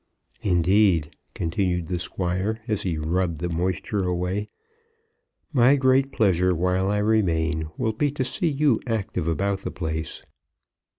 [0.41, 4.49] "Indeed," continued the Squire, as he rubbed the moisture away,
[5.53, 10.23] "my great pleasure, while I remain, will be to see you active about the place.